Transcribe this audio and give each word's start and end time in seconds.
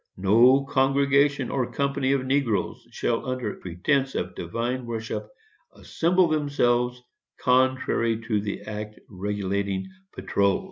]No 0.17 0.63
congregation, 0.65 1.51
or 1.51 1.71
company 1.71 2.11
of 2.11 2.25
negroes, 2.25 2.87
shall, 2.89 3.23
under 3.29 3.53
pretence 3.57 4.15
of 4.15 4.33
divine 4.33 4.87
worship, 4.87 5.29
assemble 5.73 6.27
themselves, 6.27 7.03
contrary 7.39 8.19
to 8.23 8.41
the 8.41 8.61
act 8.63 8.97
regulating 9.07 9.91
patrols. 10.11 10.59